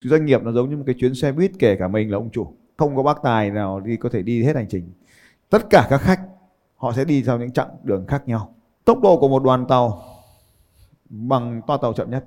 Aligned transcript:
doanh 0.00 0.26
nghiệp 0.26 0.42
nó 0.42 0.52
giống 0.52 0.70
như 0.70 0.76
một 0.76 0.82
cái 0.86 0.94
chuyến 0.98 1.14
xe 1.14 1.32
buýt, 1.32 1.50
kể 1.58 1.76
cả 1.76 1.88
mình 1.88 2.10
là 2.10 2.18
ông 2.18 2.30
chủ 2.30 2.54
không 2.76 2.96
có 2.96 3.02
bác 3.02 3.22
tài 3.22 3.50
nào 3.50 3.80
đi 3.80 3.96
có 3.96 4.08
thể 4.08 4.22
đi 4.22 4.42
hết 4.42 4.56
hành 4.56 4.66
trình 4.68 4.92
tất 5.50 5.70
cả 5.70 5.86
các 5.90 6.00
khách, 6.00 6.20
họ 6.76 6.92
sẽ 6.92 7.04
đi 7.04 7.22
theo 7.22 7.38
những 7.38 7.52
chặng 7.52 7.68
đường 7.82 8.06
khác 8.06 8.22
nhau 8.28 8.54
tốc 8.84 9.00
độ 9.02 9.18
của 9.20 9.28
một 9.28 9.42
đoàn 9.42 9.66
tàu 9.68 10.02
bằng 11.04 11.60
toa 11.66 11.76
tàu 11.82 11.92
chậm 11.92 12.10
nhất 12.10 12.24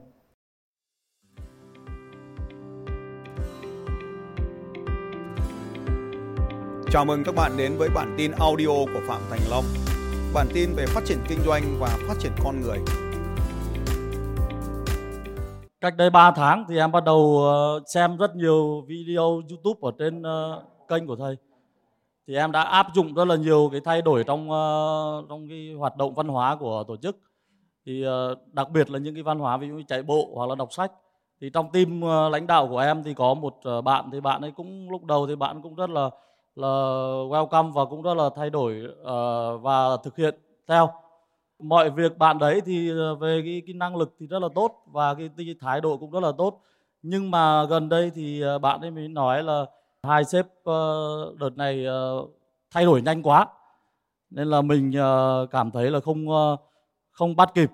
Chào 6.92 7.06
mừng 7.06 7.24
các 7.24 7.36
bạn 7.36 7.52
đến 7.58 7.78
với 7.78 7.90
bản 7.90 8.16
tin 8.18 8.32
audio 8.32 8.68
của 8.68 9.02
Phạm 9.08 9.22
Thành 9.30 9.40
Long. 9.50 9.64
Bản 10.34 10.48
tin 10.54 10.70
về 10.76 10.86
phát 10.86 11.02
triển 11.06 11.18
kinh 11.28 11.40
doanh 11.46 11.64
và 11.80 11.98
phát 12.08 12.16
triển 12.20 12.32
con 12.44 12.62
người. 12.62 12.78
Cách 15.84 15.98
đây 15.98 16.10
3 16.10 16.32
tháng 16.32 16.66
thì 16.70 16.78
em 16.78 16.92
bắt 16.92 17.04
đầu 17.04 17.44
ờ, 17.44 17.80
xem 17.88 18.18
rất 18.18 18.36
nhiều 18.36 18.82
video 18.88 19.42
YouTube 19.50 19.80
ở 19.82 19.92
trên 20.00 20.24
ờ, 20.24 20.64
kênh 20.88 21.08
của 21.08 21.16
thầy. 21.16 21.38
Thì 22.28 22.36
em 22.36 22.52
đã 22.52 22.62
áp 22.62 22.88
dụng 22.94 23.14
rất 23.14 23.26
là 23.26 23.36
nhiều 23.36 23.70
cái 23.72 23.82
thay 23.86 24.02
đổi 24.02 24.24
trong 24.24 24.52
ờ, 24.52 25.24
trong 25.30 25.48
cái 25.50 25.74
hoạt 25.78 25.98
động 25.98 26.14
văn 26.14 26.28
hóa 26.28 26.56
của 26.56 26.84
tổ 26.88 26.98
chức. 26.98 27.18
Thì 27.86 28.06
đặc 28.52 28.70
biệt 28.70 28.90
là 28.90 29.00
những 29.00 29.14
cái 29.14 29.24
văn 29.24 29.40
hóa 29.40 29.58
ví 29.58 29.68
dụ 29.68 29.74
như 29.74 29.84
chạy 29.88 30.04
bộ 30.04 30.32
hoặc 30.36 30.50
là 30.50 30.56
đọc 30.56 30.74
sách. 30.74 30.92
Thì 31.42 31.50
trong 31.54 31.72
team 31.72 32.02
lãnh 32.32 32.48
đạo 32.48 32.68
của 32.68 32.80
em 32.80 33.04
thì 33.04 33.14
có 33.14 33.34
một 33.34 33.56
bạn 33.84 34.10
thì 34.12 34.22
bạn 34.22 34.42
ấy 34.42 34.52
cũng 34.52 34.90
lúc 34.90 35.04
đầu 35.04 35.28
thì 35.28 35.36
bạn 35.36 35.62
cũng 35.62 35.76
rất 35.76 35.90
là 35.90 36.10
là 36.56 36.68
welcome 37.30 37.72
và 37.72 37.86
cũng 37.86 38.02
rất 38.02 38.14
là 38.14 38.30
thay 38.36 38.50
đổi 38.50 38.82
và 39.62 39.98
thực 40.04 40.18
hiện 40.18 40.36
theo 40.68 40.90
mọi 41.64 41.90
việc 41.90 42.18
bạn 42.18 42.38
đấy 42.38 42.62
thì 42.66 42.90
ờ, 42.90 43.16
về 43.16 43.42
cái, 43.46 43.62
cái 43.68 43.74
năng 43.74 43.96
lực 43.96 44.16
thì 44.20 44.28
rất 44.28 44.40
là 44.40 44.48
tốt 44.56 44.84
và 44.86 45.14
cái, 45.14 45.30
cái 45.38 45.56
thái 45.60 45.82
độ 45.82 45.98
cũng 45.98 46.12
rất 46.12 46.20
là 46.20 46.32
tốt. 46.38 46.62
Nhưng 47.02 47.32
mà 47.32 47.66
gần 47.66 47.90
đây 47.90 48.12
thì 48.16 48.42
ờ, 48.42 48.60
bạn 48.60 48.82
ấy 48.82 48.92
mới 48.92 49.08
nói 49.08 49.44
là 49.44 49.66
hai 50.04 50.24
sếp 50.24 50.48
ờ, 50.64 51.36
đợt 51.40 51.58
này 51.58 51.86
thay 52.72 52.86
đổi 52.86 53.02
nhanh 53.02 53.24
quá. 53.24 53.48
Nên 54.30 54.48
là 54.48 54.62
mình 54.62 54.94
cảm 55.52 55.72
thấy 55.72 55.92
là 55.92 56.00
không 56.00 56.26
không 57.12 57.36
bắt 57.36 57.52
kịp. 57.54 57.72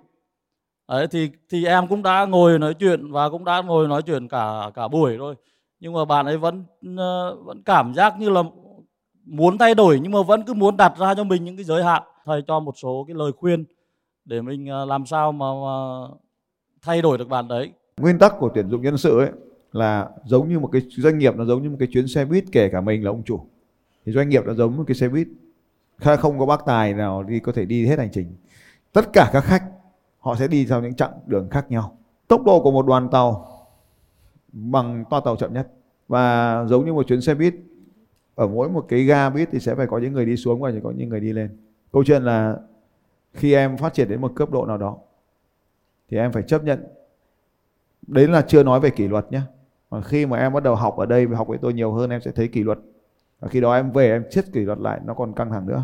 Đấy 0.87 1.07
thì 1.07 1.29
thì 1.49 1.65
em 1.65 1.87
cũng 1.87 2.03
đã 2.03 2.25
ngồi 2.25 2.59
nói 2.59 2.73
chuyện 2.73 3.11
và 3.11 3.29
cũng 3.29 3.45
đã 3.45 3.61
ngồi 3.61 3.87
nói 3.87 4.01
chuyện 4.01 4.27
cả 4.27 4.71
cả 4.73 4.87
buổi 4.87 5.17
rồi. 5.17 5.35
Nhưng 5.79 5.93
mà 5.93 6.05
bạn 6.05 6.25
ấy 6.25 6.37
vẫn 6.37 6.63
vẫn 7.45 7.63
cảm 7.65 7.93
giác 7.93 8.19
như 8.19 8.29
là 8.29 8.43
muốn 9.25 9.57
thay 9.57 9.75
đổi 9.75 9.99
nhưng 10.01 10.11
mà 10.11 10.21
vẫn 10.21 10.43
cứ 10.43 10.53
muốn 10.53 10.77
đặt 10.77 10.97
ra 10.97 11.15
cho 11.15 11.23
mình 11.23 11.43
những 11.43 11.55
cái 11.55 11.63
giới 11.63 11.83
hạn. 11.83 12.03
Thầy 12.25 12.41
cho 12.47 12.59
một 12.59 12.73
số 12.77 13.05
cái 13.07 13.15
lời 13.15 13.31
khuyên 13.31 13.65
để 14.29 14.41
mình 14.41 14.67
ờ, 14.67 14.85
làm 14.85 15.05
sao 15.05 15.31
mà, 15.31 15.45
mà 15.45 15.75
thay 16.81 17.01
đổi 17.01 17.17
được 17.17 17.29
bạn 17.29 17.47
đấy. 17.47 17.71
Nguyên 17.97 18.19
tắc 18.19 18.33
của 18.39 18.49
tuyển 18.55 18.69
dụng 18.69 18.81
nhân 18.81 18.97
sự 18.97 19.19
ấy 19.19 19.29
là 19.71 20.09
giống 20.25 20.49
như 20.49 20.59
một 20.59 20.69
cái 20.71 20.81
doanh 20.89 21.17
nghiệp 21.17 21.35
nó 21.35 21.45
giống 21.45 21.63
như 21.63 21.69
một 21.69 21.75
cái 21.79 21.87
chuyến 21.91 22.07
xe 22.07 22.25
buýt 22.25 22.43
kể 22.51 22.69
cả 22.69 22.81
mình 22.81 23.03
là 23.03 23.11
ông 23.11 23.23
chủ. 23.23 23.39
Thì 24.05 24.11
doanh 24.11 24.29
nghiệp 24.29 24.43
nó 24.45 24.53
giống 24.53 24.77
một 24.77 24.83
cái 24.87 24.95
xe 24.95 25.09
buýt. 25.09 25.27
Không 25.97 26.39
có 26.39 26.45
bác 26.45 26.65
tài 26.65 26.93
nào 26.93 27.23
đi 27.23 27.39
có 27.39 27.51
thể 27.51 27.65
đi 27.65 27.85
hết 27.85 27.99
hành 27.99 28.09
trình. 28.11 28.35
Tất 28.93 29.09
cả 29.13 29.29
các 29.33 29.41
khách 29.41 29.63
họ 30.19 30.35
sẽ 30.35 30.47
đi 30.47 30.65
theo 30.65 30.81
những 30.81 30.95
chặng 30.95 31.11
đường 31.25 31.49
khác 31.49 31.71
nhau. 31.71 31.97
Tốc 32.27 32.43
độ 32.45 32.61
của 32.63 32.71
một 32.71 32.85
đoàn 32.85 33.09
tàu 33.09 33.47
bằng 34.51 35.05
toa 35.09 35.19
tàu 35.25 35.35
chậm 35.35 35.53
nhất. 35.53 35.67
Và 36.07 36.65
giống 36.67 36.85
như 36.85 36.93
một 36.93 37.07
chuyến 37.07 37.21
xe 37.21 37.35
buýt 37.35 37.55
ở 38.35 38.47
mỗi 38.47 38.69
một 38.69 38.85
cái 38.87 39.03
ga 39.03 39.29
buýt 39.29 39.49
thì 39.51 39.59
sẽ 39.59 39.75
phải 39.75 39.87
có 39.87 39.97
những 39.97 40.13
người 40.13 40.25
đi 40.25 40.35
xuống 40.35 40.61
và 40.61 40.71
có 40.83 40.91
những 40.91 41.09
người 41.09 41.19
đi 41.19 41.33
lên. 41.33 41.57
Câu 41.91 42.03
chuyện 42.03 42.23
là 42.23 42.57
khi 43.33 43.53
em 43.53 43.77
phát 43.77 43.93
triển 43.93 44.09
đến 44.09 44.21
một 44.21 44.31
cấp 44.35 44.51
độ 44.51 44.65
nào 44.65 44.77
đó, 44.77 44.97
thì 46.09 46.17
em 46.17 46.31
phải 46.31 46.43
chấp 46.43 46.63
nhận. 46.63 46.83
Đấy 48.07 48.27
là 48.27 48.41
chưa 48.41 48.63
nói 48.63 48.79
về 48.79 48.89
kỷ 48.89 49.07
luật 49.07 49.31
nhé 49.31 49.41
mà 49.89 50.01
khi 50.01 50.25
mà 50.25 50.37
em 50.37 50.53
bắt 50.53 50.63
đầu 50.63 50.75
học 50.75 50.97
ở 50.97 51.05
đây, 51.05 51.27
học 51.27 51.47
với 51.47 51.57
tôi 51.57 51.73
nhiều 51.73 51.91
hơn, 51.91 52.09
em 52.09 52.21
sẽ 52.21 52.31
thấy 52.31 52.47
kỷ 52.47 52.63
luật. 52.63 52.79
Và 53.39 53.47
khi 53.47 53.61
đó 53.61 53.73
em 53.73 53.91
về, 53.91 54.11
em 54.11 54.23
siết 54.31 54.45
kỷ 54.53 54.59
luật 54.59 54.79
lại, 54.79 54.99
nó 55.05 55.13
còn 55.13 55.33
căng 55.33 55.51
thẳng 55.51 55.67
nữa. 55.67 55.83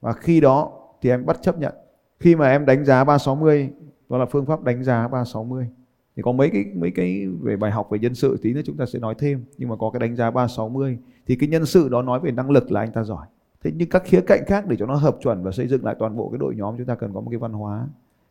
Và 0.00 0.12
khi 0.12 0.40
đó 0.40 0.72
thì 1.02 1.10
em 1.10 1.26
bắt 1.26 1.42
chấp 1.42 1.58
nhận. 1.58 1.74
Khi 2.20 2.36
mà 2.36 2.48
em 2.48 2.66
đánh 2.66 2.84
giá 2.84 3.04
360 3.04 3.70
đó 4.08 4.18
là 4.18 4.26
phương 4.26 4.46
pháp 4.46 4.62
đánh 4.62 4.84
giá 4.84 5.08
360 5.08 5.68
thì 6.16 6.22
có 6.22 6.32
mấy 6.32 6.50
cái 6.50 6.64
mấy 6.74 6.90
cái 6.90 7.26
về 7.40 7.56
bài 7.56 7.70
học 7.70 7.90
về 7.90 7.98
nhân 7.98 8.14
sự 8.14 8.38
tí 8.42 8.52
nữa 8.52 8.60
chúng 8.64 8.76
ta 8.76 8.86
sẽ 8.86 8.98
nói 8.98 9.14
thêm. 9.18 9.44
Nhưng 9.58 9.68
mà 9.68 9.76
có 9.76 9.90
cái 9.90 10.00
đánh 10.00 10.16
giá 10.16 10.30
360 10.30 10.98
thì 11.26 11.36
cái 11.36 11.48
nhân 11.48 11.66
sự 11.66 11.88
đó 11.88 12.02
nói 12.02 12.20
về 12.20 12.30
năng 12.30 12.50
lực 12.50 12.72
là 12.72 12.80
anh 12.80 12.92
ta 12.92 13.02
giỏi 13.04 13.26
thế 13.66 13.72
nhưng 13.76 13.88
các 13.88 14.02
khía 14.04 14.20
cạnh 14.20 14.44
khác 14.46 14.66
để 14.66 14.76
cho 14.76 14.86
nó 14.86 14.94
hợp 14.94 15.16
chuẩn 15.20 15.42
và 15.42 15.52
xây 15.52 15.68
dựng 15.68 15.84
lại 15.84 15.94
toàn 15.98 16.16
bộ 16.16 16.28
cái 16.28 16.38
đội 16.38 16.54
nhóm, 16.56 16.76
chúng 16.78 16.86
ta 16.86 16.94
cần 16.94 17.12
có 17.14 17.20
một 17.20 17.30
cái 17.30 17.38
văn 17.38 17.52
hóa. 17.52 17.88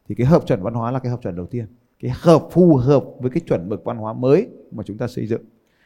Thì 0.07 0.16
cái 0.16 0.28
hợp 0.28 0.47
chuẩn 0.47 0.62
văn 0.62 0.73
hóa 0.73 0.91
là 0.91 1.00
cái 1.00 1.12
hợp 1.12 1.22
chuẩn 1.22 1.35
đầu 1.35 1.46
tiên. 1.46 1.66
Cái 2.00 2.12
hợp, 2.22 2.47
phù 2.51 2.75
hợp 2.75 3.03
với 3.19 3.31
cái 3.31 3.41
chuẩn 3.47 3.69
mực 3.69 3.84
văn 3.84 3.97
hóa 3.97 4.13
mới 4.13 4.47
mà 4.72 4.84
chúng 4.84 4.97
ta 4.97 5.07
xây 5.07 5.28
dựng. 5.28 5.41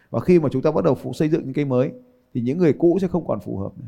Và 0.10 0.20
khi 0.20 0.40
mà 0.40 0.50
chúng 0.52 0.62
ta 0.62 0.72
bắt 0.72 0.84
đầu 0.84 0.96
phụ 0.96 1.14
xây 1.14 1.30
dựng 1.30 1.44
những 1.44 1.54
cái 1.54 1.66
mới, 1.66 1.92
thì 2.34 2.42
những 2.42 2.58
người 2.58 2.74
cũ 2.74 2.98
sẽ 3.02 3.08
không 3.08 3.28
còn 3.28 3.40
phù 3.40 3.58
hợp 3.58 3.72
nữa. 3.78 3.88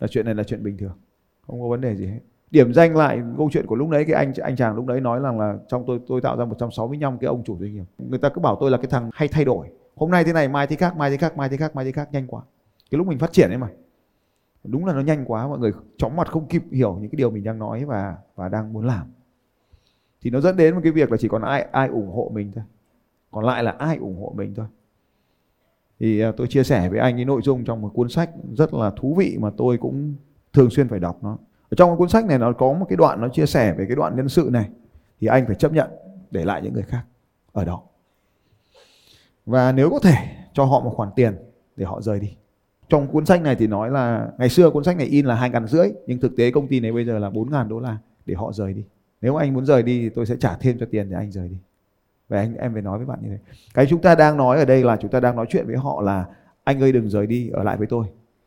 Là 0.00 0.08
chuyện 0.08 0.24
này 0.24 0.34
là 0.34 0.42
chuyện 0.42 0.62
bình 0.62 0.76
thường. 0.78 0.96
Không 1.46 1.62
có 1.62 1.68
vấn 1.68 1.80
đề 1.80 1.96
gì 1.96 2.06
hết. 2.06 2.20
Điểm 2.50 2.74
danh 2.74 2.96
lại 2.96 3.22
câu 3.36 3.48
chuyện 3.52 3.66
của 3.66 3.76
lúc 3.76 3.88
đấy 3.88 4.04
cái 4.04 4.14
anh 4.14 4.32
anh 4.42 4.56
chàng 4.56 4.76
lúc 4.76 4.86
đấy 4.86 5.00
nói 5.00 5.20
rằng 5.20 5.40
là 5.40 5.58
trong 5.68 5.84
tôi 5.86 6.00
tôi 6.06 6.20
tạo 6.20 6.36
ra 6.36 6.44
165 6.44 7.18
cái 7.18 7.28
ông 7.28 7.44
chủ 7.44 7.58
doanh 7.60 7.74
nghiệp. 7.74 7.84
Người 7.98 8.18
ta 8.18 8.28
cứ 8.28 8.40
bảo 8.40 8.56
tôi 8.60 8.70
là 8.70 8.76
cái 8.76 8.86
thằng 8.90 9.10
hay 9.14 9.28
thay 9.28 9.44
đổi. 9.44 9.66
Hôm 9.96 10.10
nay 10.10 10.24
thế 10.24 10.32
này, 10.32 10.48
mai 10.48 10.66
thế 10.66 10.76
khác, 10.76 10.96
mai 10.96 11.10
thế 11.10 11.16
khác, 11.16 11.36
mai 11.36 11.48
thế 11.48 11.56
khác, 11.56 11.76
mai 11.76 11.84
thế 11.84 11.92
khác, 11.92 12.08
nhanh 12.12 12.26
quá. 12.26 12.42
Cái 12.90 12.98
lúc 12.98 13.06
mình 13.06 13.18
phát 13.18 13.32
triển 13.32 13.48
ấy 13.48 13.58
mà 13.58 13.68
đúng 14.64 14.84
là 14.84 14.92
nó 14.92 15.00
nhanh 15.00 15.24
quá, 15.24 15.48
mọi 15.48 15.58
người 15.58 15.72
chóng 15.96 16.16
mặt 16.16 16.28
không 16.28 16.46
kịp 16.46 16.62
hiểu 16.72 16.98
những 17.00 17.10
cái 17.10 17.16
điều 17.16 17.30
mình 17.30 17.44
đang 17.44 17.58
nói 17.58 17.84
và 17.84 18.16
và 18.34 18.48
đang 18.48 18.72
muốn 18.72 18.86
làm. 18.86 19.12
Thì 20.20 20.30
nó 20.30 20.40
dẫn 20.40 20.56
đến 20.56 20.74
một 20.74 20.80
cái 20.82 20.92
việc 20.92 21.10
là 21.10 21.16
chỉ 21.16 21.28
còn 21.28 21.42
ai 21.42 21.66
ai 21.72 21.88
ủng 21.88 22.10
hộ 22.10 22.30
mình 22.34 22.52
thôi. 22.54 22.64
Còn 23.30 23.44
lại 23.44 23.64
là 23.64 23.70
ai 23.70 23.96
ủng 23.96 24.20
hộ 24.20 24.32
mình 24.36 24.54
thôi. 24.54 24.66
Thì 26.00 26.20
à, 26.20 26.32
tôi 26.36 26.46
chia 26.46 26.64
sẻ 26.64 26.88
với 26.88 26.98
anh 26.98 27.16
cái 27.16 27.24
nội 27.24 27.40
dung 27.42 27.64
trong 27.64 27.80
một 27.80 27.90
cuốn 27.94 28.08
sách 28.08 28.30
rất 28.56 28.74
là 28.74 28.90
thú 28.96 29.14
vị 29.14 29.36
mà 29.40 29.50
tôi 29.56 29.78
cũng 29.78 30.14
thường 30.52 30.70
xuyên 30.70 30.88
phải 30.88 30.98
đọc 30.98 31.18
nó. 31.22 31.38
Ở 31.70 31.74
trong 31.76 31.96
cuốn 31.96 32.08
sách 32.08 32.24
này 32.24 32.38
nó 32.38 32.52
có 32.52 32.72
một 32.72 32.86
cái 32.88 32.96
đoạn 32.96 33.20
nó 33.20 33.28
chia 33.28 33.46
sẻ 33.46 33.74
về 33.78 33.84
cái 33.86 33.96
đoạn 33.96 34.16
nhân 34.16 34.28
sự 34.28 34.48
này. 34.52 34.68
Thì 35.20 35.26
anh 35.26 35.46
phải 35.46 35.54
chấp 35.54 35.72
nhận 35.72 35.90
để 36.30 36.44
lại 36.44 36.62
những 36.62 36.72
người 36.74 36.82
khác 36.82 37.04
ở 37.52 37.64
đó. 37.64 37.82
Và 39.46 39.72
nếu 39.72 39.90
có 39.90 39.98
thể 39.98 40.14
cho 40.52 40.64
họ 40.64 40.80
một 40.80 40.92
khoản 40.96 41.10
tiền 41.16 41.36
để 41.76 41.84
họ 41.84 42.00
rời 42.00 42.20
đi 42.20 42.36
trong 42.92 43.08
cuốn 43.08 43.26
sách 43.26 43.42
này 43.42 43.56
thì 43.56 43.66
nói 43.66 43.90
là, 43.90 44.30
ngày 44.38 44.48
xưa 44.48 44.70
cuốn 44.70 44.84
sách 44.84 44.96
này 44.96 45.06
in 45.06 45.26
là 45.26 45.34
hai 45.34 45.50
ngàn 45.50 45.66
rưỡi, 45.66 45.88
nhưng 46.06 46.20
thực 46.20 46.36
tế 46.36 46.50
công 46.50 46.68
ty 46.68 46.80
này 46.80 46.92
bây 46.92 47.04
giờ 47.04 47.18
là 47.18 47.30
bốn 47.30 47.50
ngàn 47.50 47.68
đô 47.68 47.80
la 47.80 47.98
để 48.26 48.34
họ 48.34 48.52
rời 48.52 48.74
đi. 48.74 48.84
Nếu 49.20 49.36
anh 49.36 49.54
muốn 49.54 49.66
rời 49.66 49.82
đi 49.82 50.02
thì 50.02 50.08
tôi 50.08 50.26
sẽ 50.26 50.36
trả 50.36 50.56
thêm 50.56 50.78
cho 50.78 50.86
tiền 50.90 51.10
để 51.10 51.16
anh 51.16 51.32
rời 51.32 51.48
đi. 51.48 51.56
Và 52.28 52.38
anh, 52.38 52.54
em 52.54 52.72
phải 52.72 52.82
nói 52.82 52.98
với 52.98 53.06
bạn 53.06 53.18
như 53.22 53.28
thế. 53.28 53.38
Cái 53.74 53.86
chúng 53.86 54.00
ta 54.00 54.14
đang 54.14 54.36
nói 54.36 54.58
ở 54.58 54.64
đây 54.64 54.84
là 54.84 54.96
chúng 54.96 55.10
ta 55.10 55.20
đang 55.20 55.36
nói 55.36 55.46
chuyện 55.48 55.66
với 55.66 55.76
họ 55.76 56.00
là, 56.00 56.26
anh 56.64 56.82
ơi, 56.82 56.92
đừng 56.92 57.08
rời 57.08 57.26
đi, 57.26 57.48
ở 57.48 57.62
lại 57.62 57.76
với 57.76 57.86
tôi. 57.86 58.06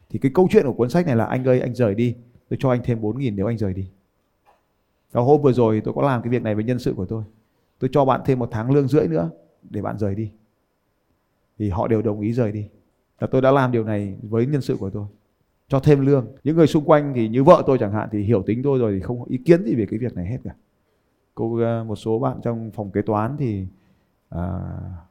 Thì 0.10 0.20
cái 0.20 0.32
câu 0.36 0.48
chuyện 0.52 0.66
của 0.66 0.74
cuốn 0.74 0.90
sách 0.90 1.06
này 1.06 1.16
là, 1.16 1.26
anh 1.26 1.48
ơi, 1.48 1.60
anh 1.60 1.76
rời 1.76 1.96
đi, 1.96 2.16
tôi 2.50 2.58
cho 2.62 2.70
anh 2.70 2.82
thêm 2.84 3.02
4 3.02 3.20
nghìn 3.20 3.36
nếu 3.36 3.46
anh 3.46 3.58
rời 3.58 3.74
đi. 3.74 3.90
Và 5.12 5.22
hôm 5.22 5.42
vừa 5.42 5.54
rồi 5.54 5.82
tôi 5.86 5.94
có 5.94 6.02
làm 6.02 6.22
cái 6.22 6.30
việc 6.30 6.44
này 6.44 6.56
với 6.56 6.64
nhân 6.64 6.80
sự 6.80 6.94
của 6.98 7.06
tôi. 7.06 7.24
Tôi 7.80 7.90
cho 7.94 8.06
bạn 8.06 8.22
thêm 8.26 8.40
một 8.40 8.50
tháng 8.52 8.72
lương 8.72 8.88
rưỡi 8.88 9.08
nữa 9.08 9.30
để 9.70 9.82
bạn 9.82 9.98
rời 9.98 10.16
đi. 10.16 10.32
Thì 11.60 11.70
họ 11.70 11.88
đều 11.88 12.02
đồng 12.02 12.20
ý 12.20 12.34
rời 12.34 12.52
đi 12.52 12.68
là 13.20 13.28
tôi 13.32 13.42
đã 13.42 13.52
làm 13.52 13.72
điều 13.72 13.84
này 13.84 14.18
với 14.22 14.46
nhân 14.46 14.62
sự 14.62 14.78
của 14.80 14.90
tôi 14.90 15.06
cho 15.68 15.80
thêm 15.80 16.06
lương. 16.06 16.28
Những 16.44 16.56
người 16.56 16.68
xung 16.68 16.86
quanh 16.86 17.14
thì 17.16 17.30
như 17.30 17.44
vợ 17.44 17.64
tôi 17.66 17.78
chẳng 17.78 17.92
hạn 17.92 18.10
thì 18.12 18.24
hiểu 18.24 18.44
tính 18.46 18.64
tôi 18.64 18.80
rồi 18.80 18.94
thì 18.94 19.00
không 19.00 19.20
có 19.20 19.26
ý 19.30 19.38
kiến 19.38 19.64
gì 19.64 19.76
về 19.76 19.86
cái 19.90 20.00
việc 20.00 20.14
này 20.14 20.26
hết 20.26 20.38
cả. 20.44 20.56
Cô 21.36 21.58
ờ, 21.58 21.84
một 21.84 21.96
số 21.96 22.20
bạn 22.20 22.42
trong 22.44 22.72
phòng 22.72 22.92
kế 22.92 23.02
toán 23.02 23.38
thì 23.38 23.68
à, 24.30 24.60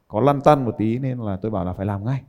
có 0.07 0.19
lăn 0.21 0.41
tăn 0.41 0.65
một 0.65 0.75
tí 0.77 0.99
nên 0.99 1.19
là 1.19 1.37
tôi 1.41 1.51
bảo 1.51 1.65
là 1.65 1.73
phải 1.73 1.85
làm 1.85 2.05
ngay 2.05 2.23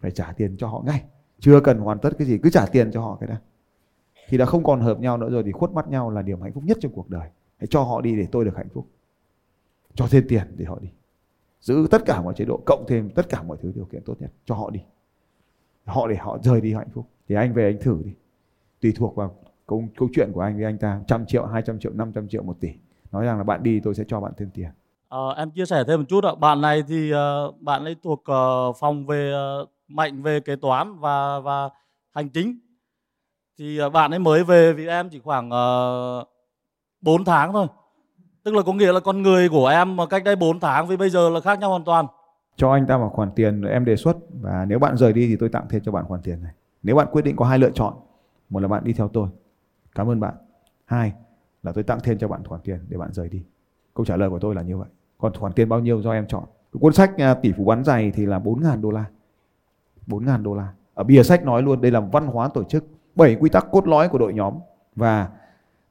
phải 0.00 0.10
trả 0.10 0.32
tiền 0.32 0.56
cho 0.56 0.68
họ 0.68 0.82
ngay. 0.86 1.04
Chưa 1.38 1.60
cần 1.60 1.78
hoàn 1.78 1.98
tất 1.98 2.10
cái 2.18 2.26
gì 2.26 2.38
cứ 2.42 2.50
trả 2.50 2.66
tiền 2.66 2.90
cho 2.92 3.00
họ 3.00 3.16
cái 3.20 3.28
đó 3.28 3.34
Thì 4.28 4.38
đã 4.38 4.44
không 4.44 4.64
còn 4.64 4.80
hợp 4.80 5.00
nhau 5.00 5.16
nữa 5.16 5.30
rồi 5.30 5.42
thì 5.42 5.52
khuất 5.52 5.70
mắt 5.70 5.88
nhau 5.88 6.10
là 6.10 6.22
điểm 6.22 6.40
hạnh 6.42 6.52
phúc 6.52 6.64
nhất 6.66 6.78
trong 6.80 6.92
cuộc 6.92 7.10
đời. 7.10 7.28
Hãy 7.58 7.66
cho 7.66 7.82
họ 7.82 8.00
đi 8.00 8.16
để 8.16 8.26
tôi 8.32 8.44
được 8.44 8.56
hạnh 8.56 8.68
phúc. 8.74 8.86
Cho 9.94 10.06
thêm 10.10 10.24
tiền 10.28 10.42
để 10.56 10.64
họ 10.64 10.78
đi. 10.80 10.88
Giữ 11.60 11.86
tất 11.90 12.02
cả 12.06 12.22
mọi 12.22 12.34
chế 12.36 12.44
độ 12.44 12.60
cộng 12.66 12.84
thêm 12.88 13.10
tất 13.10 13.28
cả 13.28 13.42
mọi 13.42 13.56
thứ 13.60 13.72
điều 13.74 13.84
kiện 13.84 14.02
tốt 14.04 14.14
nhất. 14.20 14.30
Cho 14.44 14.54
họ 14.54 14.70
đi 14.70 14.80
họ 15.98 16.08
để 16.08 16.16
họ 16.16 16.38
rời 16.42 16.60
đi 16.60 16.74
hạnh 16.74 16.88
phúc. 16.94 17.06
Thì 17.28 17.34
anh 17.34 17.54
về 17.54 17.64
anh 17.64 17.78
thử 17.80 17.98
đi. 18.04 18.12
Tùy 18.80 18.92
thuộc 18.96 19.16
vào 19.16 19.34
câu, 19.66 19.84
câu 19.96 20.08
chuyện 20.14 20.30
của 20.32 20.40
anh 20.40 20.56
với 20.56 20.64
anh 20.64 20.78
ta. 20.78 21.00
Trăm 21.06 21.26
triệu 21.26 21.46
hai 21.46 21.62
trăm 21.66 21.78
triệu 21.78 21.92
năm 21.92 22.12
trăm 22.12 22.28
triệu 22.28 22.42
một 22.42 22.56
tỷ. 22.60 22.68
Nói 23.12 23.24
rằng 23.24 23.38
là 23.38 23.44
bạn 23.44 23.62
đi 23.62 23.80
tôi 23.80 23.94
sẽ 23.94 24.04
cho 24.08 24.20
bạn 24.20 24.32
thêm 24.36 24.50
tiền. 24.54 24.70
À, 25.08 25.18
em 25.36 25.50
chia 25.50 25.66
sẻ 25.66 25.84
thêm 25.86 26.00
một 26.00 26.06
chút 26.08 26.24
ạ. 26.24 26.34
Bạn 26.40 26.60
này 26.60 26.82
thì 26.88 27.12
uh, 27.12 27.60
bạn 27.60 27.84
ấy 27.84 27.96
thuộc 28.02 28.24
uh, 28.30 28.76
phòng 28.80 29.06
về 29.06 29.32
uh, 29.62 29.68
mạnh 29.88 30.22
về 30.22 30.40
kế 30.40 30.56
toán 30.56 30.98
và 30.98 31.40
và 31.40 31.68
hành 32.14 32.28
chính. 32.28 32.58
Thì 33.58 33.82
uh, 33.82 33.92
bạn 33.92 34.10
ấy 34.10 34.18
mới 34.18 34.44
về 34.44 34.72
vì 34.72 34.86
em 34.86 35.08
chỉ 35.10 35.18
khoảng 35.18 35.46
uh, 35.46 36.28
4 37.00 37.24
tháng 37.24 37.52
thôi. 37.52 37.66
Tức 38.42 38.54
là 38.54 38.62
có 38.62 38.72
nghĩa 38.72 38.92
là 38.92 39.00
con 39.00 39.22
người 39.22 39.48
của 39.48 39.66
em 39.66 39.96
mà 39.96 40.06
cách 40.06 40.24
đây 40.24 40.36
4 40.36 40.60
tháng 40.60 40.86
với 40.86 40.96
bây 40.96 41.10
giờ 41.10 41.30
là 41.30 41.40
khác 41.40 41.58
nhau 41.58 41.70
hoàn 41.70 41.84
toàn 41.84 42.06
cho 42.58 42.72
anh 42.72 42.86
ta 42.86 42.98
một 42.98 43.10
khoản 43.12 43.30
tiền 43.36 43.62
em 43.62 43.84
đề 43.84 43.96
xuất 43.96 44.16
và 44.40 44.64
nếu 44.64 44.78
bạn 44.78 44.96
rời 44.96 45.12
đi 45.12 45.28
thì 45.28 45.36
tôi 45.36 45.48
tặng 45.48 45.66
thêm 45.70 45.82
cho 45.84 45.92
bạn 45.92 46.04
khoản 46.04 46.22
tiền 46.22 46.42
này. 46.42 46.52
Nếu 46.82 46.96
bạn 46.96 47.08
quyết 47.12 47.22
định 47.22 47.36
có 47.36 47.44
hai 47.44 47.58
lựa 47.58 47.70
chọn 47.70 47.94
một 48.50 48.60
là 48.60 48.68
bạn 48.68 48.84
đi 48.84 48.92
theo 48.92 49.08
tôi. 49.08 49.28
Cảm 49.94 50.10
ơn 50.10 50.20
bạn. 50.20 50.34
Hai 50.84 51.12
là 51.62 51.72
tôi 51.72 51.84
tặng 51.84 51.98
thêm 52.02 52.18
cho 52.18 52.28
bạn 52.28 52.44
khoản 52.44 52.60
tiền 52.60 52.78
để 52.88 52.98
bạn 52.98 53.12
rời 53.12 53.28
đi. 53.28 53.44
Câu 53.94 54.06
trả 54.06 54.16
lời 54.16 54.30
của 54.30 54.38
tôi 54.38 54.54
là 54.54 54.62
như 54.62 54.76
vậy. 54.76 54.88
Còn 55.18 55.32
khoản 55.34 55.52
tiền 55.52 55.68
bao 55.68 55.80
nhiêu 55.80 56.02
do 56.02 56.12
em 56.12 56.26
chọn? 56.26 56.44
Cuốn 56.80 56.92
sách 56.92 57.18
à, 57.18 57.34
tỷ 57.34 57.52
phú 57.52 57.64
bán 57.64 57.84
giày 57.84 58.10
thì 58.10 58.26
là 58.26 58.38
4.000 58.38 58.80
đô 58.80 58.90
la. 58.90 59.04
4.000 60.06 60.42
đô 60.42 60.54
la. 60.54 60.72
Ở 60.94 61.04
bìa 61.04 61.22
sách 61.22 61.44
nói 61.44 61.62
luôn 61.62 61.80
đây 61.80 61.90
là 61.90 62.00
văn 62.00 62.26
hóa 62.26 62.48
tổ 62.48 62.64
chức 62.64 62.84
bảy 63.14 63.36
quy 63.40 63.50
tắc 63.50 63.66
cốt 63.70 63.88
lõi 63.88 64.08
của 64.08 64.18
đội 64.18 64.34
nhóm 64.34 64.54
và 64.96 65.28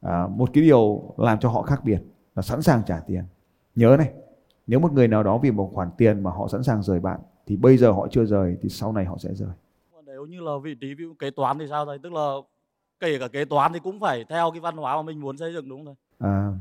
à, 0.00 0.26
một 0.26 0.50
cái 0.52 0.62
điều 0.62 1.14
làm 1.16 1.38
cho 1.38 1.48
họ 1.48 1.62
khác 1.62 1.80
biệt 1.84 2.02
là 2.34 2.42
sẵn 2.42 2.62
sàng 2.62 2.82
trả 2.86 3.00
tiền. 3.00 3.24
Nhớ 3.74 3.96
này 3.98 4.12
nếu 4.68 4.80
một 4.80 4.92
người 4.92 5.08
nào 5.08 5.22
đó 5.22 5.38
vì 5.38 5.50
một 5.50 5.70
khoản 5.74 5.88
tiền 5.98 6.22
mà 6.22 6.30
họ 6.30 6.48
sẵn 6.48 6.62
sàng 6.62 6.82
rời 6.82 7.00
bạn 7.00 7.20
thì 7.46 7.56
bây 7.56 7.76
giờ 7.76 7.90
họ 7.90 8.06
chưa 8.10 8.24
rời 8.24 8.56
thì 8.62 8.68
sau 8.68 8.92
này 8.92 9.04
họ 9.04 9.16
sẽ 9.18 9.34
rời. 9.34 9.48
Nếu 10.06 10.26
như 10.26 10.40
là 10.40 10.52
vị 10.62 10.74
trí 10.80 10.94
ví 10.94 11.04
dụ 11.04 11.14
kế 11.18 11.30
toán 11.30 11.58
thì 11.58 11.66
sao 11.70 11.86
thầy 11.86 11.98
tức 12.02 12.12
là 12.12 12.34
kể 13.00 13.18
cả 13.18 13.28
kế 13.28 13.44
toán 13.44 13.72
thì 13.72 13.78
cũng 13.78 14.00
phải 14.00 14.24
theo 14.28 14.50
cái 14.50 14.60
văn 14.60 14.76
hóa 14.76 14.96
mà 14.96 15.02
mình 15.02 15.20
muốn 15.20 15.36
xây 15.38 15.52
dựng 15.52 15.68
đúng 15.68 15.84
không 15.84 15.94
thầy? 16.20 16.30
À, 16.30 16.52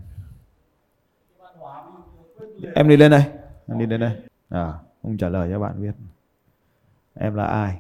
em 2.76 2.90
đi 2.90 2.98
lên 2.98 3.12
đây 3.12 3.24
em 3.68 3.80
đi 3.80 3.86
lên 3.86 4.00
đây. 4.00 4.12
À, 4.50 4.74
ông 5.04 5.18
trả 5.18 5.30
lời 5.30 5.50
cho 5.52 5.60
bạn 5.60 5.82
biết. 5.82 5.92
Em 7.14 7.36
là 7.36 7.46
ai? 7.46 7.78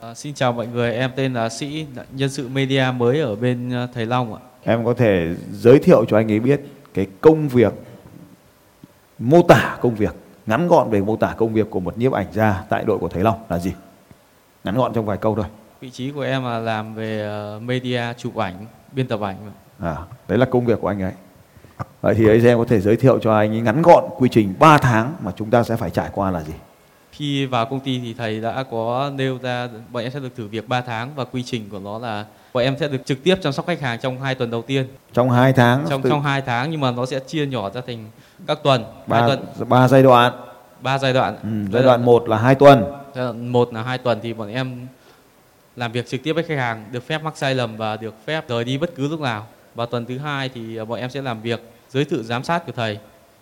À, 0.00 0.14
xin 0.14 0.34
chào 0.34 0.52
mọi 0.52 0.66
người, 0.66 0.92
em 0.92 1.10
tên 1.16 1.34
là 1.34 1.48
Sĩ, 1.48 1.86
nhân 2.12 2.28
sự 2.28 2.48
media 2.48 2.84
mới 2.96 3.20
ở 3.20 3.36
bên 3.36 3.70
ờ, 3.70 3.88
Thầy 3.94 4.06
Long 4.06 4.34
ạ. 4.34 4.40
em 4.62 4.84
có 4.84 4.94
thể 4.94 5.34
giới 5.50 5.78
thiệu 5.78 6.04
cho 6.04 6.16
anh 6.16 6.32
ấy 6.32 6.40
biết 6.40 6.60
cái 6.94 7.06
công 7.20 7.48
việc 7.48 7.72
mô 9.20 9.42
tả 9.42 9.78
công 9.80 9.94
việc 9.94 10.14
ngắn 10.46 10.68
gọn 10.68 10.90
về 10.90 11.00
mô 11.00 11.16
tả 11.16 11.34
công 11.36 11.52
việc 11.52 11.70
của 11.70 11.80
một 11.80 11.98
nhiếp 11.98 12.12
ảnh 12.12 12.26
gia 12.32 12.64
tại 12.68 12.84
đội 12.84 12.98
của 12.98 13.08
Thầy 13.08 13.22
Long 13.22 13.38
là 13.48 13.58
gì? 13.58 13.72
Ngắn 14.64 14.76
gọn 14.76 14.92
trong 14.94 15.06
vài 15.06 15.16
câu 15.16 15.36
thôi. 15.36 15.44
Vị 15.80 15.90
trí 15.90 16.10
của 16.10 16.20
em 16.20 16.44
là 16.44 16.58
làm 16.58 16.94
về 16.94 17.20
ờ, 17.22 17.60
media, 17.62 18.02
chụp 18.16 18.36
ảnh, 18.36 18.66
biên 18.92 19.08
tập 19.08 19.20
ảnh. 19.20 19.36
à, 19.78 19.96
đấy 20.28 20.38
là 20.38 20.46
công 20.46 20.66
việc 20.66 20.80
của 20.80 20.88
anh 20.88 21.02
ấy. 21.02 21.12
Vậy 22.00 22.14
thì 22.14 22.28
ấy 22.28 22.46
em 22.46 22.58
có 22.58 22.64
thể 22.64 22.80
giới 22.80 22.96
thiệu 22.96 23.18
cho 23.18 23.34
anh 23.34 23.50
ấy 23.50 23.60
ngắn 23.60 23.82
gọn 23.82 24.04
quy 24.18 24.28
trình 24.28 24.54
3 24.58 24.78
tháng 24.78 25.14
mà 25.20 25.32
chúng 25.36 25.50
ta 25.50 25.62
sẽ 25.62 25.76
phải 25.76 25.90
trải 25.90 26.10
qua 26.12 26.30
là 26.30 26.42
gì 26.42 26.52
Khi 27.12 27.46
vào 27.46 27.66
công 27.66 27.80
ty 27.80 27.98
thì 27.98 28.14
thầy 28.14 28.40
đã 28.40 28.64
có 28.70 29.10
nêu 29.14 29.38
ra 29.42 29.68
bọn 29.92 30.02
em 30.02 30.12
sẽ 30.12 30.20
được 30.20 30.36
thử 30.36 30.46
việc 30.46 30.68
3 30.68 30.80
tháng 30.80 31.10
và 31.16 31.24
quy 31.24 31.42
trình 31.42 31.68
của 31.70 31.78
nó 31.78 31.98
là 31.98 32.24
bọn 32.52 32.64
em 32.64 32.76
sẽ 32.80 32.88
được 32.88 32.98
trực 33.04 33.24
tiếp 33.24 33.34
chăm 33.42 33.52
sóc 33.52 33.66
khách 33.66 33.80
hàng 33.80 33.98
trong 34.00 34.20
2 34.20 34.34
tuần 34.34 34.50
đầu 34.50 34.62
tiên. 34.62 34.86
trong 35.12 35.30
2 35.30 35.52
tháng 35.52 35.86
Trong 35.88 36.02
từ 36.02 36.10
trong 36.10 36.22
2 36.22 36.42
tháng 36.42 36.70
nhưng 36.70 36.80
mà 36.80 36.90
nó 36.90 37.06
sẽ 37.06 37.18
chia 37.18 37.46
nhỏ 37.46 37.70
ra 37.70 37.80
thành 37.86 38.04
các 38.46 38.58
tuần, 38.62 38.84
2 38.84 39.20
ba, 39.20 39.26
tuần, 39.26 39.68
ba 39.68 39.88
giai 39.88 40.02
đoạn 40.02 40.32
3 40.80 40.98
giai 40.98 41.12
đoạn. 41.12 41.36
ừ, 41.42 41.48
giai 41.72 41.82
đoạn 41.82 42.04
1 42.04 42.28
là 42.28 42.36
2 42.36 42.54
tuần 42.54 42.84
Giai 43.14 43.24
đoạn 43.24 43.48
1 43.48 43.74
là 43.74 43.82
2 43.82 43.98
tuần 43.98 44.18
thì 44.22 44.32
bọn 44.32 44.52
em 44.52 44.86
làm 45.76 45.92
việc 45.92 46.08
trực 46.08 46.22
tiếp 46.22 46.32
với 46.32 46.42
khách 46.44 46.58
hàng, 46.58 46.84
được 46.92 47.06
phép 47.06 47.22
mắc 47.22 47.36
sai 47.36 47.54
lầm 47.54 47.76
và 47.76 47.96
được 47.96 48.14
phép 48.26 48.48
rời 48.48 48.64
đi 48.64 48.78
bất 48.78 48.94
cứ 48.94 49.08
lúc 49.08 49.20
nào. 49.20 49.46
Và 49.74 49.86
tuần 49.86 50.06
thứ 50.06 50.18
hai 50.18 50.48
thì 50.48 50.84
bọn 50.84 50.98
em 50.98 51.10
sẽ 51.10 51.22
làm 51.22 51.42
việc 51.42 51.60
dưới 51.88 52.04
sự 52.10 52.22
giám 52.22 52.44
sát 52.44 52.66
của 52.66 52.72
thầy. 52.72 52.98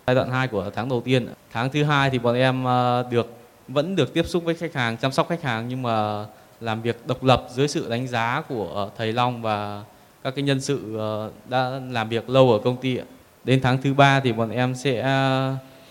Giai 0.07 0.15
đoạn 0.15 0.31
2 0.31 0.47
của 0.47 0.69
tháng 0.75 0.89
đầu 0.89 1.01
tiên. 1.05 1.27
Tháng 1.51 1.69
thứ 1.69 1.83
hai 1.83 2.09
thì 2.09 2.19
bọn 2.19 2.35
em 2.35 2.63
ờ, 2.63 3.05
được 3.11 3.38
vẫn 3.73 3.95
được 3.95 4.13
tiếp 4.13 4.25
xúc 4.27 4.43
với 4.43 4.55
khách 4.55 4.73
hàng, 4.73 4.97
chăm 4.97 5.11
sóc 5.11 5.29
khách 5.29 5.41
hàng 5.41 5.67
nhưng 5.67 5.81
mà 5.81 6.25
làm 6.61 6.81
việc 6.81 7.07
độc 7.07 7.23
lập 7.23 7.47
dưới 7.49 7.67
sự 7.67 7.89
đánh 7.89 8.07
giá 8.07 8.43
của 8.49 8.89
thầy 8.97 9.13
Long 9.13 9.41
và 9.41 9.83
các 10.23 10.35
cái 10.35 10.43
nhân 10.43 10.61
sự 10.61 10.97
ờ, 10.97 11.31
đã 11.49 11.81
làm 11.91 12.09
việc 12.09 12.29
lâu 12.29 12.51
ở 12.51 12.59
công 12.63 12.77
ty. 12.77 12.97
ạ. 12.97 13.05
Đến 13.43 13.59
tháng 13.63 13.81
thứ 13.81 13.93
ba 13.93 14.19
thì 14.19 14.33
bọn 14.33 14.49
em 14.49 14.75
sẽ 14.75 15.03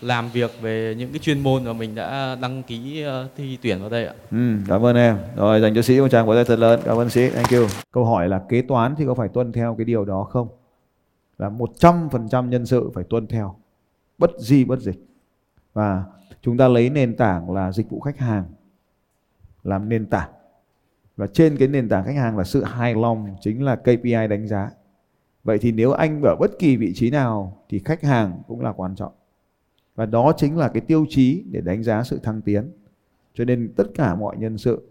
làm 0.01 0.29
việc 0.29 0.51
về 0.61 0.95
những 0.97 1.09
cái 1.11 1.19
chuyên 1.19 1.39
môn 1.39 1.65
mà 1.65 1.73
mình 1.73 1.95
đã 1.95 2.37
đăng 2.41 2.63
ký 2.63 3.03
ờ, 3.03 3.27
thi 3.37 3.57
tuyển 3.61 3.79
vào 3.79 3.89
đây 3.89 4.05
ạ. 4.05 4.13
Ừ, 4.31 4.53
cảm 4.67 4.85
ơn 4.85 4.95
em. 4.95 5.17
Rồi 5.35 5.61
dành 5.61 5.75
cho 5.75 5.81
sĩ 5.81 5.99
một 5.99 6.07
tràng 6.07 6.25
vỗ 6.25 6.35
tay 6.35 6.45
thật 6.45 6.59
lớn. 6.59 6.79
Cảm 6.85 6.97
ơn 6.97 7.09
sĩ. 7.09 7.29
Thank 7.29 7.51
you. 7.51 7.67
Câu 7.91 8.05
hỏi 8.05 8.27
là 8.29 8.41
kế 8.49 8.61
toán 8.61 8.95
thì 8.97 9.05
có 9.05 9.13
phải 9.13 9.27
tuân 9.27 9.51
theo 9.51 9.75
cái 9.77 9.85
điều 9.85 10.05
đó 10.05 10.23
không? 10.23 10.47
Là 11.37 11.49
100% 11.49 12.49
nhân 12.49 12.65
sự 12.65 12.89
phải 12.93 13.03
tuân 13.09 13.27
theo. 13.27 13.55
Bất 14.17 14.31
di 14.37 14.65
bất 14.65 14.79
dịch. 14.79 15.05
Và 15.73 16.03
chúng 16.41 16.57
ta 16.57 16.67
lấy 16.67 16.89
nền 16.89 17.17
tảng 17.17 17.51
là 17.51 17.71
dịch 17.71 17.89
vụ 17.89 17.99
khách 17.99 18.17
hàng, 18.17 18.45
làm 19.63 19.89
nền 19.89 20.05
tảng. 20.05 20.29
Và 21.17 21.27
trên 21.27 21.57
cái 21.57 21.67
nền 21.67 21.89
tảng 21.89 22.05
khách 22.05 22.15
hàng 22.15 22.37
là 22.37 22.43
sự 22.43 22.63
hài 22.63 22.95
lòng 22.95 23.35
chính 23.41 23.63
là 23.63 23.75
KPI 23.75 24.27
đánh 24.29 24.47
giá. 24.47 24.71
Vậy 25.43 25.57
thì 25.61 25.71
nếu 25.71 25.91
anh 25.91 26.21
ở 26.21 26.35
bất 26.39 26.51
kỳ 26.59 26.77
vị 26.77 26.93
trí 26.95 27.11
nào 27.11 27.57
thì 27.69 27.79
khách 27.79 28.03
hàng 28.03 28.41
cũng 28.47 28.61
là 28.61 28.71
quan 28.71 28.95
trọng. 28.95 29.13
Và 29.95 30.05
đó 30.05 30.33
chính 30.37 30.57
là 30.57 30.67
cái 30.67 30.81
tiêu 30.81 31.05
chí 31.09 31.43
để 31.51 31.61
đánh 31.61 31.83
giá 31.83 32.03
sự 32.03 32.19
thăng 32.23 32.41
tiến. 32.41 32.71
Cho 33.33 33.45
nên 33.45 33.73
tất 33.75 33.83
cả 33.95 34.15
mọi 34.15 34.37
nhân 34.37 34.57
sự 34.57 34.89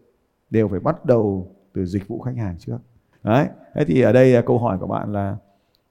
đều 0.50 0.68
phải 0.68 0.80
bắt 0.80 1.04
đầu 1.04 1.54
từ 1.72 1.86
dịch 1.86 2.08
vụ 2.08 2.20
khách 2.20 2.36
hàng 2.36 2.56
trước. 2.58 2.78
Đấy. 3.22 3.48
Thế 3.74 3.84
thì 3.84 4.00
ở 4.00 4.12
đây 4.12 4.34
à, 4.34 4.42
câu 4.46 4.58
hỏi 4.58 4.78
của 4.78 4.86
bạn 4.86 5.12
là 5.12 5.36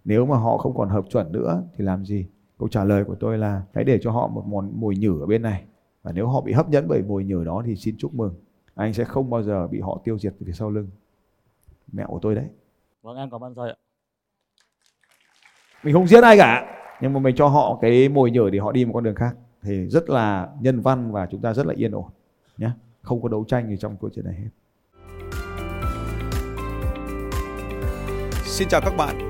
nếu 0.06 0.26
mà 0.26 0.38
họ 0.38 0.58
không 0.58 0.78
còn 0.78 0.90
hợp 0.90 1.06
chuẩn 1.10 1.32
nữa 1.32 1.64
thì 1.78 1.84
làm 1.84 2.06
gì? 2.06 2.28
Câu 2.60 2.68
trả 2.68 2.84
lời 2.84 3.04
của 3.04 3.16
tôi 3.16 3.38
là 3.38 3.62
hãy 3.74 3.84
để 3.84 4.00
cho 4.02 4.12
họ 4.12 4.28
một 4.28 4.44
món 4.48 4.72
mùi 4.74 4.96
nhử 4.96 5.22
ở 5.22 5.26
bên 5.26 5.42
này. 5.42 5.64
Và 6.04 6.12
nếu 6.12 6.28
họ 6.28 6.42
bị 6.42 6.54
hấp 6.54 6.70
dẫn 6.70 6.88
bởi 6.88 7.02
mùi 7.02 7.24
nhử 7.24 7.44
đó 7.44 7.64
thì 7.66 7.76
xin 7.76 7.96
chúc 7.98 8.14
mừng. 8.14 8.34
Anh 8.76 8.94
sẽ 8.94 9.04
không 9.04 9.30
bao 9.30 9.44
giờ 9.44 9.68
bị 9.68 9.80
họ 9.80 10.02
tiêu 10.04 10.20
diệt 10.20 10.34
từ 10.40 10.46
phía 10.46 10.54
sau 10.54 10.72
lưng. 10.72 10.90
Mẹo 11.92 12.08
của 12.08 12.20
tôi 12.22 12.36
đấy. 12.36 12.46
vâng 13.02 13.18
em 13.18 13.30
cảm 13.30 13.44
ơn 13.44 13.56
thầy 13.56 13.70
ạ 13.70 13.76
Mình 15.84 15.94
không 15.94 16.08
giết 16.08 16.24
ai 16.24 16.38
cả. 16.38 16.74
Nhưng 17.02 17.14
mà 17.14 17.20
mình 17.20 17.36
cho 17.36 17.48
họ 17.48 17.78
cái 17.82 18.10
mồi 18.10 18.32
nhử 18.32 18.50
để 18.50 18.60
họ 18.60 18.72
đi 18.72 18.86
một 18.86 18.92
con 18.94 19.04
đường 19.04 19.16
khác. 19.16 19.36
Thì 19.62 19.88
rất 19.88 20.10
là 20.10 20.50
nhân 20.62 20.82
văn 20.82 21.12
và 21.12 21.28
chúng 21.32 21.42
ta 21.42 21.54
rất 21.54 21.66
là 21.66 21.74
yên 21.78 21.92
ổn. 21.92 22.06
Nhé. 22.58 22.70
Không 23.02 23.22
có 23.22 23.30
đấu 23.30 23.46
tranh 23.48 23.70
gì 23.70 23.78
trong 23.78 23.98
câu 24.02 24.10
chuyện 24.14 24.26
này 24.26 24.36
hết. 24.36 24.50
Xin 28.46 28.68
chào 28.68 28.82
các 28.82 28.94
bạn 28.98 29.30